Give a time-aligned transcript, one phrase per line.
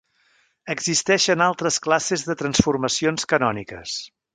[0.75, 4.05] Existeixen altres classes de transformacions canòniques.